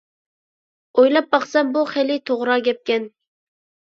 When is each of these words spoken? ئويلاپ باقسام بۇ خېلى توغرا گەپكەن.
ئويلاپ 1.01 1.27
باقسام 1.35 1.69
بۇ 1.75 1.83
خېلى 1.89 2.15
توغرا 2.31 2.57
گەپكەن. 2.69 3.07